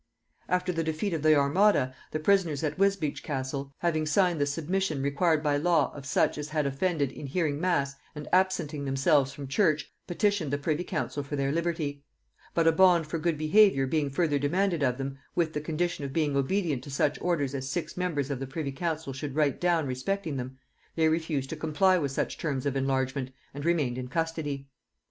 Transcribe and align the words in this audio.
After 0.49 0.71
the 0.73 0.83
defeat 0.83 1.13
of 1.13 1.21
the 1.21 1.35
Armada, 1.35 1.93
the 2.09 2.17
prisoners 2.19 2.63
at 2.63 2.79
Wisbeach 2.79 3.21
castle, 3.21 3.71
having 3.77 4.07
signed 4.07 4.41
the 4.41 4.47
submission 4.47 5.03
required 5.03 5.43
by 5.43 5.57
law 5.57 5.93
of 5.93 6.07
such 6.07 6.39
as 6.39 6.49
had 6.49 6.65
offended 6.65 7.11
in 7.11 7.27
hearing 7.27 7.61
mass 7.61 7.93
and 8.15 8.27
absenting 8.33 8.83
themselves 8.85 9.31
from 9.31 9.47
church, 9.47 9.93
petitioned 10.07 10.49
the 10.51 10.57
privy 10.57 10.83
council 10.83 11.21
for 11.21 11.35
their 11.35 11.51
liberty; 11.51 12.03
but 12.55 12.65
a 12.65 12.71
bond 12.71 13.05
for 13.05 13.19
good 13.19 13.37
behaviour 13.37 13.85
being 13.85 14.09
further 14.09 14.39
demanded 14.39 14.81
of 14.81 14.97
them, 14.97 15.19
with 15.35 15.53
the 15.53 15.61
condition 15.61 16.03
of 16.03 16.11
being 16.11 16.35
obedient 16.35 16.83
to 16.83 16.89
such 16.89 17.21
orders 17.21 17.53
as 17.53 17.69
six 17.69 17.95
members 17.95 18.31
of 18.31 18.39
the 18.39 18.47
privy 18.47 18.71
council 18.71 19.13
should 19.13 19.35
write 19.35 19.61
down 19.61 19.85
respecting 19.85 20.35
them, 20.35 20.57
they 20.95 21.09
refused 21.09 21.47
to 21.51 21.55
comply 21.55 21.95
with 21.99 22.09
such 22.09 22.39
terms 22.39 22.65
of 22.65 22.75
enlargement, 22.75 23.29
and 23.53 23.65
remained 23.65 23.99
in 23.99 24.07
custody. 24.07 24.67